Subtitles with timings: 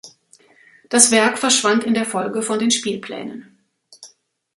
[0.89, 3.59] Das Werk verschwand in der Folge von den Spielplänen.